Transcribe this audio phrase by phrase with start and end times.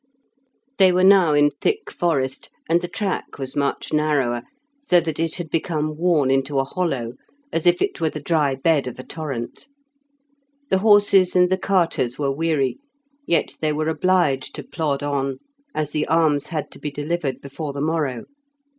[0.79, 4.41] They were now in thick forest, and the track was much narrower,
[4.81, 7.13] so that it had become worn into a hollow,
[7.53, 9.67] as if it were the dry bed of a torrent.
[10.69, 12.79] The horses and the carters were weary,
[13.27, 15.37] yet they were obliged to plod on,
[15.75, 18.25] as the arms had to be delivered before the morrow.